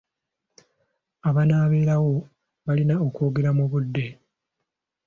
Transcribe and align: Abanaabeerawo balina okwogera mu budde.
Abanaabeerawo 1.29 2.13
balina 2.65 2.95
okwogera 3.07 3.49
mu 3.57 3.65
budde. 3.71 4.05